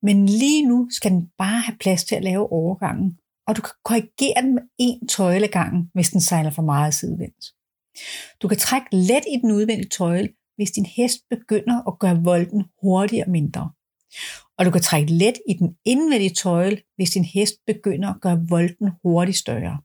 Men 0.01 0.25
lige 0.25 0.67
nu 0.67 0.87
skal 0.91 1.11
den 1.11 1.29
bare 1.37 1.59
have 1.59 1.77
plads 1.77 2.03
til 2.03 2.15
at 2.15 2.23
lave 2.23 2.51
overgangen, 2.51 3.17
og 3.47 3.55
du 3.57 3.61
kan 3.61 3.73
korrigere 3.83 4.41
den 4.41 4.55
med 4.55 4.63
en 4.77 5.07
tøjle 5.07 5.47
gangen, 5.47 5.91
hvis 5.93 6.09
den 6.09 6.21
sejler 6.21 6.49
for 6.49 6.61
meget 6.61 6.93
sidevendt. 6.93 7.45
Du 8.41 8.47
kan 8.47 8.57
trække 8.57 8.87
let 8.91 9.23
i 9.33 9.37
den 9.41 9.51
udvendige 9.51 9.89
tøjle, 9.89 10.29
hvis 10.55 10.71
din 10.71 10.85
hest 10.85 11.19
begynder 11.29 11.87
at 11.87 11.99
gøre 11.99 12.23
volden 12.23 12.63
hurtigere 12.81 13.25
og 13.25 13.31
mindre. 13.31 13.71
Og 14.57 14.65
du 14.65 14.71
kan 14.71 14.81
trække 14.81 15.13
let 15.13 15.37
i 15.49 15.53
den 15.53 15.75
indvendige 15.85 16.33
tøjle, 16.33 16.81
hvis 16.95 17.09
din 17.09 17.25
hest 17.25 17.55
begynder 17.67 18.13
at 18.13 18.21
gøre 18.21 18.45
volden 18.49 18.91
hurtigt 19.03 19.37
større. 19.37 19.81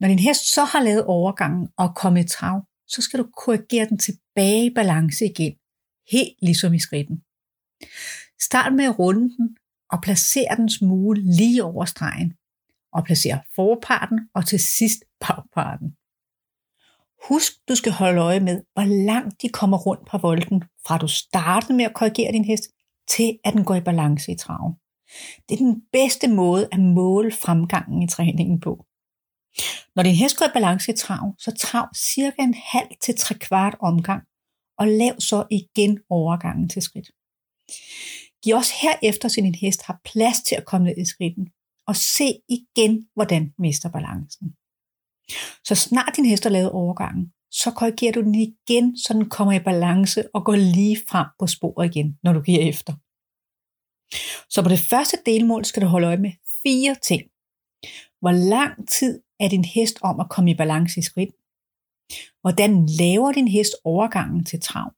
Når 0.00 0.08
din 0.08 0.18
hest 0.18 0.54
så 0.54 0.64
har 0.64 0.82
lavet 0.82 1.04
overgangen 1.04 1.68
og 1.76 1.94
kommet 1.96 2.24
i 2.24 2.28
trav, 2.28 2.62
så 2.86 3.02
skal 3.02 3.20
du 3.20 3.28
korrigere 3.36 3.88
den 3.88 3.98
tilbage 3.98 4.66
i 4.66 4.74
balance 4.74 5.24
igen, 5.24 5.54
helt 6.10 6.38
ligesom 6.42 6.74
i 6.74 6.78
skridten. 6.78 7.22
Start 8.40 8.72
med 8.74 8.84
at 8.84 8.98
runde 8.98 9.36
den 9.36 9.56
og 9.92 9.98
placere 10.02 10.56
den 10.56 10.68
smule 10.68 11.20
lige 11.36 11.64
over 11.64 11.84
stregen, 11.84 12.34
og 12.92 13.04
placere 13.04 13.40
forparten 13.54 14.20
og 14.34 14.46
til 14.46 14.60
sidst 14.60 15.04
bagparten. 15.20 15.88
Husk, 17.28 17.52
du 17.68 17.74
skal 17.74 17.92
holde 17.92 18.20
øje 18.20 18.40
med, 18.40 18.62
hvor 18.74 18.84
langt 19.12 19.42
de 19.42 19.48
kommer 19.48 19.78
rundt 19.78 20.08
på 20.10 20.18
volden, 20.18 20.64
fra 20.86 20.98
du 20.98 21.08
startede 21.08 21.74
med 21.74 21.84
at 21.84 21.94
korrigere 21.94 22.32
din 22.32 22.44
hest, 22.44 22.64
til 23.08 23.38
at 23.44 23.52
den 23.54 23.64
går 23.64 23.74
i 23.74 23.80
balance 23.80 24.32
i 24.32 24.36
traven. 24.36 24.74
Det 25.48 25.54
er 25.54 25.58
den 25.58 25.82
bedste 25.92 26.28
måde 26.28 26.68
at 26.72 26.80
måle 26.80 27.32
fremgangen 27.32 28.02
i 28.02 28.08
træningen 28.08 28.60
på. 28.60 28.86
Når 29.94 30.02
din 30.02 30.14
hest 30.14 30.36
går 30.36 30.46
i 30.46 30.54
balance 30.54 30.92
i 30.92 30.96
trav, 30.96 31.34
så 31.38 31.50
trav 31.58 31.88
cirka 31.96 32.42
en 32.42 32.54
halv 32.54 32.88
til 33.00 33.16
tre 33.16 33.34
kvart 33.34 33.76
omgang, 33.80 34.22
og 34.78 34.86
lav 34.88 35.20
så 35.20 35.46
igen 35.50 35.98
overgangen 36.10 36.68
til 36.68 36.82
skridt. 36.82 37.10
Giv 38.42 38.54
også 38.54 38.72
herefter, 38.82 39.28
så 39.28 39.40
din 39.40 39.54
hest 39.54 39.82
har 39.82 40.00
plads 40.04 40.40
til 40.42 40.54
at 40.54 40.64
komme 40.64 40.86
ned 40.86 40.96
i 40.98 41.04
skridten, 41.04 41.48
og 41.86 41.96
se 41.96 42.28
igen, 42.48 43.08
hvordan 43.14 43.42
den 43.42 43.54
mister 43.58 43.90
balancen. 43.90 44.54
Så 45.64 45.74
snart 45.74 46.16
din 46.16 46.26
hest 46.26 46.42
har 46.42 46.50
lavet 46.50 46.70
overgangen, 46.70 47.32
så 47.50 47.70
korrigerer 47.70 48.12
du 48.12 48.20
den 48.20 48.34
igen, 48.34 48.98
så 48.98 49.12
den 49.12 49.28
kommer 49.30 49.52
i 49.52 49.64
balance 49.70 50.34
og 50.34 50.44
går 50.44 50.56
lige 50.56 50.98
frem 51.08 51.26
på 51.38 51.46
sporet 51.46 51.90
igen, 51.90 52.18
når 52.22 52.32
du 52.32 52.40
giver 52.40 52.68
efter. 52.68 52.92
Så 54.50 54.62
på 54.62 54.68
det 54.68 54.80
første 54.90 55.16
delmål 55.26 55.64
skal 55.64 55.82
du 55.82 55.86
holde 55.86 56.06
øje 56.06 56.16
med 56.16 56.32
fire 56.62 56.96
ting. 57.02 57.22
Hvor 58.20 58.30
lang 58.30 58.88
tid 58.88 59.22
er 59.40 59.48
din 59.48 59.64
hest 59.64 59.96
om 60.02 60.20
at 60.20 60.30
komme 60.30 60.50
i 60.50 60.56
balance 60.62 61.00
i 61.00 61.02
skridt? 61.02 61.32
Hvordan 62.40 62.86
laver 62.86 63.32
din 63.32 63.48
hest 63.48 63.74
overgangen 63.84 64.44
til 64.44 64.60
trav? 64.60 64.88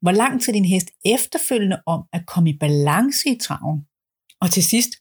Hvor 0.00 0.14
lang 0.22 0.42
tid 0.42 0.52
din 0.52 0.64
hest 0.64 0.88
efterfølgende 1.04 1.82
om 1.86 2.00
at 2.12 2.26
komme 2.26 2.50
i 2.50 2.58
balance 2.58 3.28
i 3.30 3.38
traven? 3.38 3.86
Og 4.40 4.50
til 4.50 4.64
sidst, 4.64 4.92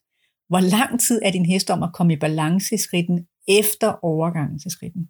hvor 0.50 0.64
lang 0.76 1.00
tid 1.00 1.22
er 1.26 1.32
din 1.32 1.46
hest 1.46 1.70
om 1.70 1.84
at 1.84 1.94
komme 1.94 2.14
i 2.14 2.20
balance 2.26 2.76
i 2.76 2.78
skridten 2.78 3.28
efter 3.48 3.90
overgangen 4.12 4.60
til 4.60 4.72
skridten? 4.72 5.04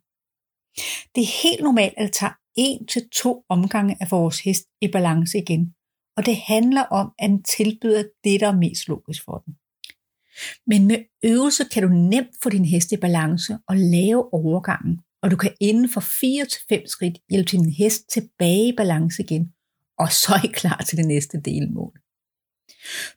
Det 1.16 1.22
er 1.24 1.42
helt 1.44 1.64
normalt, 1.64 1.94
at 1.98 2.06
det 2.08 2.14
tager 2.14 2.34
en 2.56 2.88
til 2.88 3.10
to 3.10 3.46
omgange 3.50 3.98
af 4.02 4.08
vores 4.12 4.40
hest 4.40 4.66
i 4.82 4.88
balance 4.88 5.38
igen, 5.38 5.76
og 6.18 6.26
det 6.26 6.38
handler 6.38 6.84
om, 7.00 7.14
at 7.20 7.30
den 7.30 7.44
tilbyder 7.44 8.04
det, 8.24 8.40
der 8.40 8.48
er 8.48 8.62
mest 8.66 8.88
logisk 8.88 9.22
for 9.26 9.38
den. 9.38 9.54
Men 10.68 10.88
med 10.88 10.98
øvelse 11.26 11.64
kan 11.72 11.84
du 11.84 11.90
nemt 11.90 12.30
få 12.44 12.50
din 12.50 12.66
hest 12.66 12.92
i 12.92 12.98
balance 12.98 13.58
og 13.68 13.78
lave 13.78 14.34
overgangen, 14.34 15.00
og 15.24 15.32
du 15.32 15.36
kan 15.36 15.54
inden 15.60 15.90
for 15.90 16.02
4-5 16.02 16.88
skridt 16.88 17.18
hjælpe 17.30 17.52
din 17.52 17.70
hest 17.70 18.10
tilbage 18.10 18.68
i 18.68 18.76
balance 18.78 19.24
igen, 19.24 19.52
og 20.00 20.12
så 20.12 20.34
er 20.34 20.46
I 20.46 20.52
klar 20.54 20.86
til 20.88 20.98
det 20.98 21.06
næste 21.06 21.42
delmål. 21.46 22.00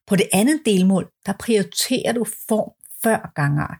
På 0.06 0.16
det 0.16 0.28
andet 0.32 0.60
delmål, 0.66 1.10
der 1.26 1.32
prioriterer 1.40 2.12
du 2.12 2.24
form 2.48 2.72
før 3.02 3.32
gangart. 3.34 3.78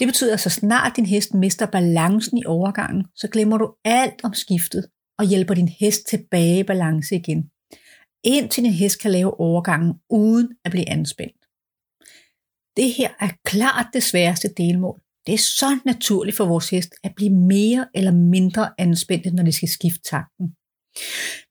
Det 0.00 0.08
betyder, 0.08 0.34
at 0.34 0.40
så 0.40 0.50
snart 0.50 0.96
din 0.96 1.06
hest 1.06 1.34
mister 1.34 1.66
balancen 1.66 2.38
i 2.38 2.44
overgangen, 2.44 3.06
så 3.14 3.28
glemmer 3.28 3.58
du 3.58 3.74
alt 3.84 4.20
om 4.24 4.34
skiftet 4.34 4.86
og 5.18 5.24
hjælper 5.24 5.54
din 5.54 5.68
hest 5.68 6.06
tilbage 6.06 6.60
i 6.60 6.62
balance 6.62 7.14
igen. 7.14 7.50
Indtil 8.24 8.64
din 8.64 8.72
hest 8.72 9.00
kan 9.00 9.10
lave 9.10 9.40
overgangen 9.40 9.94
uden 10.10 10.48
at 10.64 10.70
blive 10.70 10.88
anspændt. 10.88 11.43
Det 12.76 12.92
her 12.92 13.10
er 13.20 13.30
klart 13.44 13.86
det 13.92 14.02
sværeste 14.02 14.48
delmål. 14.56 15.00
Det 15.26 15.34
er 15.34 15.38
så 15.38 15.78
naturligt 15.84 16.36
for 16.36 16.44
vores 16.44 16.70
hest 16.70 16.90
at 17.04 17.12
blive 17.16 17.30
mere 17.30 17.88
eller 17.94 18.12
mindre 18.12 18.70
anspændt, 18.78 19.34
når 19.34 19.42
de 19.42 19.52
skal 19.52 19.68
skifte 19.68 20.02
takten. 20.02 20.46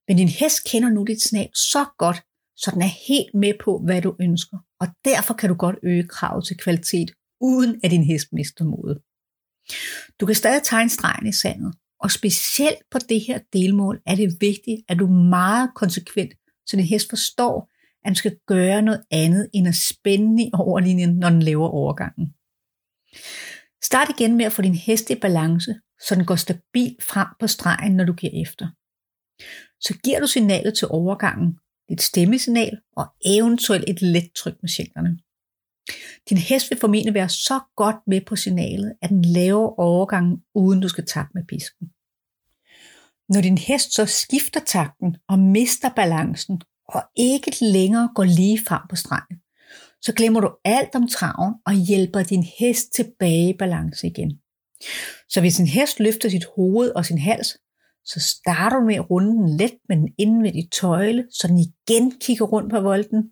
Men 0.08 0.18
din 0.18 0.28
hest 0.28 0.58
kender 0.72 0.90
nu 0.90 1.04
dit 1.04 1.22
snab 1.22 1.50
så 1.54 1.86
godt, 1.98 2.22
så 2.58 2.72
den 2.74 2.82
er 2.82 2.94
helt 3.08 3.34
med 3.34 3.54
på, 3.64 3.82
hvad 3.86 4.02
du 4.02 4.16
ønsker, 4.22 4.58
og 4.82 4.88
derfor 5.06 5.34
kan 5.34 5.50
du 5.50 5.56
godt 5.56 5.76
øge 5.84 6.08
kravet 6.08 6.46
til 6.46 6.58
kvalitet, 6.58 7.12
uden 7.42 7.80
at 7.84 7.92
din 7.92 8.04
hest 8.04 8.28
mister 8.34 8.66
modet. 8.66 8.98
Du 10.20 10.26
kan 10.26 10.36
stadig 10.36 10.64
tegne 10.64 10.90
stregen 10.90 11.28
i 11.28 11.34
sandet, 11.34 11.74
og 12.00 12.12
specielt 12.12 12.84
på 12.92 13.00
det 13.10 13.22
her 13.28 13.40
delmål 13.54 14.02
er 14.06 14.16
det 14.16 14.38
vigtigt, 14.40 14.82
at 14.90 15.00
du 15.00 15.06
er 15.06 15.30
meget 15.30 15.70
konsekvent, 15.76 16.34
så 16.68 16.78
din 16.78 16.86
hest 16.86 17.10
forstår, 17.10 17.70
at 18.06 18.10
den 18.10 18.16
skal 18.16 18.38
gøre 18.48 18.82
noget 18.82 19.04
andet 19.12 19.50
end 19.54 19.68
at 19.68 19.76
spænde 19.76 20.44
i 20.44 20.50
overlinjen, 20.54 21.16
når 21.16 21.30
den 21.30 21.44
laver 21.44 21.68
overgangen. 21.68 22.34
Start 23.84 24.10
igen 24.10 24.38
med 24.38 24.46
at 24.46 24.54
få 24.54 24.62
din 24.62 24.76
hest 24.76 25.10
i 25.10 25.16
balance, 25.16 25.76
så 26.08 26.16
den 26.16 26.26
går 26.26 26.36
stabilt 26.36 27.04
frem 27.04 27.28
på 27.40 27.48
stregen, 27.48 27.96
når 27.96 28.04
du 28.04 28.14
giver 28.14 28.42
efter. 28.42 28.68
Så 29.80 29.94
giver 30.04 30.20
du 30.20 30.28
signalet 30.28 30.78
til 30.78 30.88
overgangen, 30.88 31.60
dit 31.90 32.02
stemmesignal 32.02 32.78
og 32.96 33.06
eventuelt 33.26 33.86
et 33.88 34.02
let 34.02 34.32
tryk 34.36 34.56
med 34.62 34.70
sjælerne. 34.70 35.20
Din 36.30 36.38
hest 36.38 36.70
vil 36.70 36.80
formentlig 36.80 37.14
være 37.14 37.30
så 37.30 37.60
godt 37.76 37.96
med 38.08 38.22
på 38.28 38.36
signalet, 38.36 38.94
at 39.02 39.10
den 39.10 39.26
laver 39.26 39.80
overgangen, 39.80 40.44
uden 40.56 40.82
du 40.82 40.88
skal 40.88 41.06
tappe 41.06 41.32
med 41.34 41.44
pisken. 41.46 41.88
Når 43.30 43.42
din 43.42 43.58
hest 43.58 43.94
så 43.94 44.06
skifter 44.06 44.60
takten 44.60 45.18
og 45.28 45.40
mister 45.40 45.90
balancen, 45.96 46.62
og 46.88 47.04
ikke 47.16 47.52
længere 47.62 48.10
går 48.16 48.24
lige 48.24 48.60
frem 48.68 48.82
på 48.90 48.96
stregen, 48.96 49.38
så 50.02 50.14
glemmer 50.14 50.42
du 50.42 50.50
alt 50.66 50.96
om 50.96 51.08
traven 51.08 51.54
og 51.66 51.74
hjælper 51.74 52.24
din 52.24 52.44
hest 52.60 52.94
tilbage 52.94 53.50
i 53.50 53.58
balance 53.58 54.08
igen. 54.08 54.40
Så 55.30 55.40
hvis 55.40 55.60
en 55.60 55.68
hest 55.68 56.00
løfter 56.00 56.30
sit 56.30 56.46
hoved 56.56 56.92
og 56.96 57.06
sin 57.06 57.18
hals, 57.18 57.48
så 58.06 58.20
starter 58.20 58.80
du 58.80 58.86
med 58.86 58.96
at 58.96 59.10
runde 59.10 59.32
den 59.32 59.58
let 59.58 59.74
med 59.90 59.98
den 59.98 60.14
indvendige 60.18 60.70
tøjle, 60.72 61.28
så 61.32 61.48
den 61.48 61.58
igen 61.58 62.14
kigger 62.22 62.46
rundt 62.46 62.72
på 62.72 62.80
volden. 62.80 63.24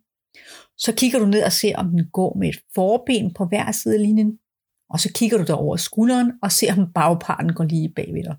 Så 0.77 0.93
kigger 0.97 1.19
du 1.19 1.25
ned 1.25 1.43
og 1.43 1.51
ser, 1.51 1.77
om 1.77 1.89
den 1.89 2.09
går 2.13 2.37
med 2.39 2.49
et 2.49 2.59
forben 2.75 3.33
på 3.33 3.45
hver 3.45 3.71
side 3.71 3.95
af 3.95 4.01
linjen. 4.01 4.39
Og 4.89 4.99
så 4.99 5.13
kigger 5.15 5.37
du 5.37 5.43
dig 5.43 5.55
over 5.55 5.77
skulderen 5.77 6.31
og 6.43 6.51
ser, 6.51 6.73
om 6.73 6.93
bagparten 6.93 7.53
går 7.53 7.63
lige 7.63 7.93
bagved 7.95 8.23
dig. 8.23 8.35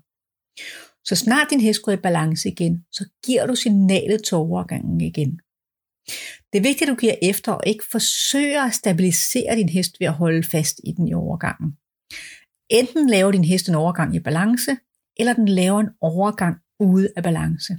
Så 1.05 1.15
snart 1.15 1.47
din 1.49 1.61
hest 1.61 1.81
går 1.81 1.91
i 1.91 1.97
balance 1.97 2.49
igen, 2.49 2.85
så 2.91 3.09
giver 3.25 3.45
du 3.45 3.55
signalet 3.55 4.23
til 4.23 4.37
overgangen 4.37 5.01
igen. 5.01 5.39
Det 6.53 6.59
er 6.59 6.61
vigtigt, 6.61 6.81
at 6.81 6.87
du 6.87 6.95
giver 6.95 7.15
efter 7.21 7.51
og 7.51 7.63
ikke 7.67 7.83
forsøger 7.91 8.61
at 8.63 8.73
stabilisere 8.73 9.55
din 9.55 9.69
hest 9.69 9.99
ved 9.99 10.07
at 10.07 10.13
holde 10.13 10.43
fast 10.43 10.81
i 10.83 10.91
den 10.91 11.07
i 11.07 11.13
overgangen. 11.13 11.77
Enten 12.69 13.09
laver 13.09 13.31
din 13.31 13.43
hest 13.43 13.69
en 13.69 13.75
overgang 13.75 14.15
i 14.15 14.19
balance, 14.19 14.77
eller 15.17 15.33
den 15.33 15.47
laver 15.47 15.79
en 15.79 15.89
overgang 16.01 16.55
ude 16.79 17.09
af 17.15 17.23
balance. 17.23 17.73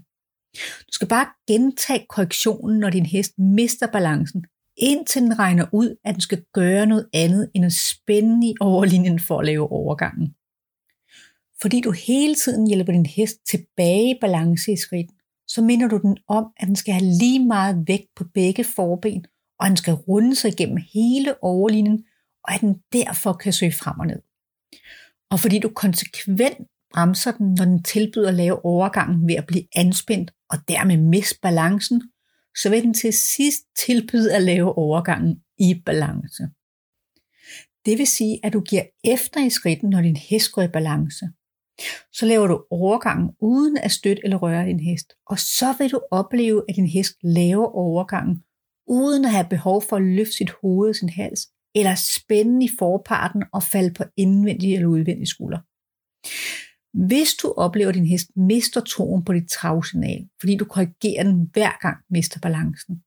Du 0.86 0.92
skal 0.92 1.08
bare 1.08 1.26
gentage 1.46 2.06
korrektionen, 2.08 2.78
når 2.78 2.90
din 2.90 3.06
hest 3.06 3.32
mister 3.38 3.86
balancen, 3.86 4.44
indtil 4.76 5.22
den 5.22 5.38
regner 5.38 5.66
ud, 5.72 5.96
at 6.04 6.14
den 6.14 6.20
skal 6.20 6.44
gøre 6.52 6.86
noget 6.86 7.08
andet 7.12 7.50
end 7.54 7.64
at 7.64 7.72
spænde 7.72 8.46
i 8.46 8.54
overlinjen 8.60 9.20
for 9.20 9.38
at 9.38 9.46
lave 9.46 9.72
overgangen. 9.72 10.34
Fordi 11.64 11.80
du 11.80 11.90
hele 11.90 12.34
tiden 12.34 12.66
hjælper 12.66 12.92
din 12.92 13.06
hest 13.06 13.36
tilbage 13.46 14.10
i 14.10 14.18
balance 14.20 14.72
i 14.72 14.76
skridt, 14.76 15.10
så 15.48 15.62
minder 15.62 15.88
du 15.88 15.98
den 15.98 16.16
om, 16.28 16.44
at 16.56 16.68
den 16.68 16.76
skal 16.76 16.94
have 16.94 17.04
lige 17.04 17.46
meget 17.46 17.84
vægt 17.86 18.14
på 18.16 18.24
begge 18.34 18.64
forben, 18.64 19.24
og 19.60 19.68
den 19.68 19.76
skal 19.76 19.94
runde 19.94 20.36
sig 20.36 20.48
igennem 20.52 20.78
hele 20.94 21.42
overlinjen, 21.42 22.04
og 22.44 22.54
at 22.54 22.60
den 22.60 22.74
derfor 22.92 23.32
kan 23.32 23.52
søge 23.52 23.72
frem 23.72 24.00
og 24.00 24.06
ned. 24.06 24.20
Og 25.30 25.40
fordi 25.40 25.58
du 25.58 25.68
konsekvent 25.68 26.58
bremser 26.92 27.32
den, 27.32 27.54
når 27.58 27.64
den 27.64 27.82
tilbyder 27.82 28.28
at 28.28 28.34
lave 28.34 28.64
overgangen 28.64 29.28
ved 29.28 29.34
at 29.34 29.46
blive 29.46 29.64
anspændt 29.76 30.32
og 30.50 30.58
dermed 30.68 30.96
miste 30.96 31.38
balancen, 31.42 32.02
så 32.56 32.70
vil 32.70 32.82
den 32.82 32.94
til 32.94 33.12
sidst 33.12 33.62
tilbyde 33.86 34.34
at 34.34 34.42
lave 34.42 34.78
overgangen 34.78 35.36
i 35.58 35.82
balance. 35.86 36.42
Det 37.86 37.98
vil 37.98 38.06
sige, 38.06 38.40
at 38.42 38.52
du 38.52 38.60
giver 38.60 38.84
efter 39.04 39.46
i 39.46 39.50
skridten, 39.50 39.90
når 39.90 40.02
din 40.02 40.16
hest 40.16 40.52
går 40.52 40.62
i 40.62 40.68
balance. 40.68 41.28
Så 42.12 42.26
laver 42.26 42.46
du 42.46 42.64
overgangen 42.70 43.30
uden 43.40 43.78
at 43.78 43.92
støtte 43.92 44.20
eller 44.24 44.36
røre 44.36 44.66
din 44.66 44.80
hest, 44.80 45.12
og 45.26 45.38
så 45.38 45.74
vil 45.78 45.90
du 45.90 46.00
opleve, 46.10 46.64
at 46.68 46.76
din 46.76 46.86
hest 46.86 47.14
laver 47.22 47.66
overgangen 47.66 48.42
uden 48.86 49.24
at 49.24 49.30
have 49.30 49.46
behov 49.50 49.82
for 49.82 49.96
at 49.96 50.02
løfte 50.02 50.32
sit 50.32 50.50
hoved 50.50 50.88
og 50.88 50.96
sin 50.96 51.08
hals, 51.08 51.48
eller 51.74 51.94
spænde 51.94 52.64
i 52.64 52.68
forparten 52.78 53.44
og 53.52 53.62
falde 53.62 53.94
på 53.94 54.04
indvendig 54.16 54.74
eller 54.74 54.88
udvendig 54.88 55.28
skulder. 55.28 55.58
Hvis 57.06 57.34
du 57.34 57.54
oplever, 57.56 57.88
at 57.88 57.94
din 57.94 58.06
hest 58.06 58.28
mister 58.36 58.80
troen 58.80 59.24
på 59.24 59.32
dit 59.32 59.48
travsignal, 59.50 60.28
fordi 60.40 60.56
du 60.56 60.64
korrigerer 60.64 61.22
den 61.22 61.50
hver 61.52 61.78
gang 61.80 61.96
mister 62.10 62.40
balancen, 62.40 63.02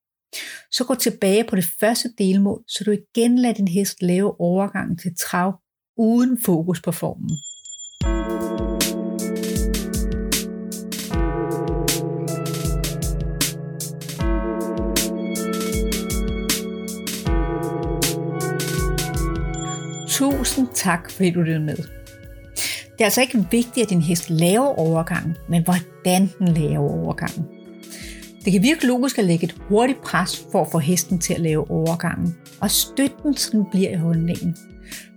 så 0.72 0.86
gå 0.88 0.96
tilbage 0.96 1.44
på 1.44 1.56
det 1.56 1.66
første 1.80 2.10
delmål, 2.18 2.64
så 2.68 2.84
du 2.84 2.92
igen 2.92 3.38
lader 3.38 3.54
din 3.54 3.68
hest 3.68 4.02
lave 4.02 4.40
overgangen 4.42 4.98
til 4.98 5.16
trav 5.20 5.62
uden 5.98 6.42
fokus 6.46 6.82
på 6.82 6.92
formen. 6.92 7.30
Tusind 20.58 20.76
tak, 20.76 21.12
fordi 21.12 21.30
du 21.30 21.42
lyttede 21.42 21.66
med. 21.66 21.76
Det 21.76 23.00
er 23.00 23.04
altså 23.04 23.22
ikke 23.22 23.48
vigtigt, 23.52 23.84
at 23.84 23.90
din 23.90 24.02
hest 24.02 24.30
laver 24.30 24.80
overgangen, 24.80 25.38
men 25.50 25.64
hvordan 25.64 26.30
den 26.40 26.48
laver 26.48 26.90
overgangen. 26.90 27.46
Det 28.46 28.54
kan 28.54 28.64
virke 28.64 28.88
logisk 28.88 29.18
at 29.18 29.26
lægge 29.26 29.46
et 29.46 29.56
hurtigt 29.70 30.02
pres 30.02 30.46
for 30.52 30.62
at 30.62 30.72
få 30.72 30.80
hesten 30.80 31.20
til 31.20 31.34
at 31.34 31.40
lave 31.40 31.72
overgangen, 31.72 32.36
og 32.62 32.72
støtte 32.72 33.16
den, 33.24 33.38
så 33.38 33.50
den 33.52 33.66
bliver 33.72 33.90
i 33.90 33.96
holdningen. 33.96 34.58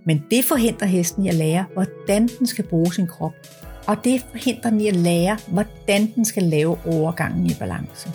Men 0.05 0.23
det 0.31 0.45
forhindrer 0.45 0.87
hesten 0.87 1.25
i 1.25 1.29
at 1.29 1.35
lære, 1.35 1.65
hvordan 1.73 2.29
den 2.39 2.47
skal 2.47 2.65
bruge 2.65 2.93
sin 2.93 3.07
krop, 3.07 3.33
og 3.87 3.97
det 4.03 4.25
forhindrer 4.31 4.69
den 4.69 4.81
i 4.81 4.87
at 4.87 4.95
lære, 4.95 5.37
hvordan 5.47 6.11
den 6.15 6.25
skal 6.25 6.43
lave 6.43 6.77
overgangen 6.85 7.45
i 7.45 7.53
balance. 7.59 8.09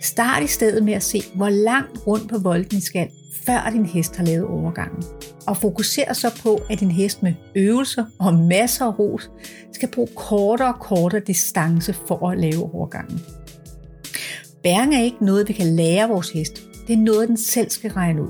Start 0.00 0.42
i 0.42 0.46
stedet 0.46 0.84
med 0.84 0.94
at 0.94 1.02
se, 1.02 1.22
hvor 1.34 1.48
langt 1.48 2.06
rundt 2.06 2.28
på 2.30 2.38
volden 2.38 2.80
skal, 2.80 3.08
før 3.46 3.70
din 3.72 3.86
hest 3.86 4.16
har 4.16 4.24
lavet 4.24 4.46
overgangen. 4.46 5.02
Og 5.46 5.56
fokuser 5.56 6.12
så 6.12 6.40
på, 6.42 6.60
at 6.70 6.80
din 6.80 6.90
hest 6.90 7.22
med 7.22 7.34
øvelser 7.54 8.04
og 8.18 8.34
masser 8.34 8.84
af 8.84 8.98
ros 8.98 9.30
skal 9.72 9.88
bruge 9.88 10.08
kortere 10.16 10.74
og 10.74 10.80
kortere 10.80 11.20
distance 11.26 11.92
for 11.92 12.28
at 12.28 12.38
lave 12.38 12.74
overgangen. 12.74 13.20
Bæring 14.62 14.94
er 14.94 15.02
ikke 15.02 15.24
noget, 15.24 15.48
vi 15.48 15.52
kan 15.52 15.66
lære 15.66 16.08
vores 16.08 16.30
hest. 16.30 16.62
Det 16.86 16.92
er 16.92 16.98
noget, 16.98 17.28
den 17.28 17.36
selv 17.36 17.70
skal 17.70 17.90
regne 17.90 18.22
ud. 18.22 18.28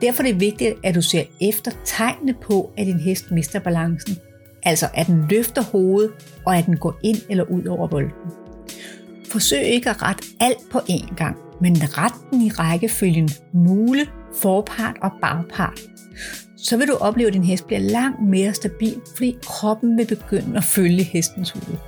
Derfor 0.00 0.22
er 0.22 0.26
det 0.26 0.40
vigtigt, 0.40 0.74
at 0.84 0.94
du 0.94 1.02
ser 1.02 1.22
efter 1.40 1.70
tegnene 1.84 2.34
på, 2.42 2.70
at 2.76 2.86
din 2.86 3.00
hest 3.00 3.30
mister 3.30 3.58
balancen. 3.58 4.16
Altså 4.62 4.88
at 4.94 5.06
den 5.06 5.26
løfter 5.30 5.62
hovedet, 5.62 6.10
og 6.46 6.56
at 6.56 6.66
den 6.66 6.76
går 6.76 6.98
ind 7.02 7.18
eller 7.28 7.44
ud 7.44 7.64
over 7.64 7.88
volden. 7.88 8.12
Forsøg 9.30 9.64
ikke 9.64 9.90
at 9.90 10.02
rette 10.02 10.24
alt 10.40 10.58
på 10.70 10.78
én 10.78 11.14
gang, 11.14 11.36
men 11.60 11.76
ret 11.98 12.12
den 12.30 12.42
i 12.42 12.50
rækkefølgen 12.50 13.30
mule, 13.54 14.06
forpart 14.34 14.96
og 15.02 15.10
bagpart. 15.22 15.80
Så 16.56 16.76
vil 16.76 16.88
du 16.88 16.94
opleve, 16.94 17.28
at 17.28 17.34
din 17.34 17.44
hest 17.44 17.66
bliver 17.66 17.80
langt 17.80 18.22
mere 18.22 18.54
stabil, 18.54 19.00
fordi 19.16 19.36
kroppen 19.42 19.98
vil 19.98 20.06
begynde 20.06 20.56
at 20.56 20.64
følge 20.64 21.02
hestens 21.02 21.50
hoved. 21.50 21.78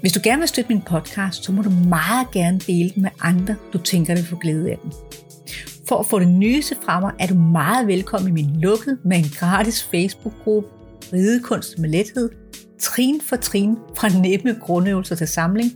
Hvis 0.00 0.12
du 0.12 0.20
gerne 0.22 0.38
vil 0.38 0.48
støtte 0.48 0.68
min 0.68 0.82
podcast, 0.82 1.44
så 1.44 1.52
må 1.52 1.62
du 1.62 1.70
meget 1.70 2.30
gerne 2.30 2.58
dele 2.58 2.90
den 2.94 3.02
med 3.02 3.10
andre, 3.20 3.56
du 3.72 3.78
tænker, 3.78 4.14
vil 4.14 4.24
få 4.24 4.36
glæde 4.36 4.70
af 4.70 4.78
den. 4.82 4.92
For 5.88 5.98
at 5.98 6.06
få 6.06 6.18
det 6.18 6.28
nyeste 6.28 6.76
fra 6.84 7.00
mig, 7.00 7.12
er 7.18 7.26
du 7.26 7.34
meget 7.34 7.86
velkommen 7.86 8.28
i 8.28 8.32
min 8.32 8.60
lukkede, 8.60 8.98
med 9.04 9.16
en 9.16 9.28
gratis 9.38 9.84
Facebook-gruppe, 9.84 10.68
Ridekunst 11.12 11.78
med 11.78 11.88
lethed, 11.88 12.30
trin 12.80 13.20
for 13.20 13.36
trin 13.36 13.76
fra 13.96 14.08
nemme 14.08 14.56
grundøvelser 14.60 15.14
til 15.14 15.28
samling, 15.28 15.72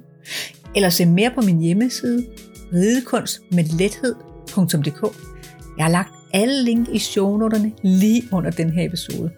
eller 0.77 0.89
se 0.89 1.07
mere 1.07 1.31
på 1.35 1.41
min 1.41 1.61
hjemmeside, 1.61 2.27
ridekunstmedlethed.dk. 2.75 5.03
Jeg 5.77 5.85
har 5.85 5.91
lagt 5.91 6.11
alle 6.33 6.63
link 6.63 6.89
i 6.89 6.99
shownoterne 6.99 7.73
lige 7.83 8.23
under 8.33 8.51
den 8.51 8.71
her 8.71 8.87
episode. 8.87 9.31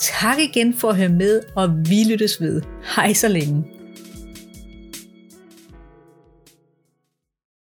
Tak 0.00 0.38
igen 0.38 0.74
for 0.74 0.88
at 0.88 0.96
høre 0.96 1.08
med, 1.08 1.40
og 1.56 1.70
vi 1.88 2.04
lyttes 2.10 2.40
ved. 2.40 2.62
Hej 2.96 3.12
så 3.12 3.28
længe. 3.28 3.64